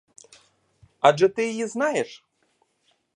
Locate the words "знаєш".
1.67-2.23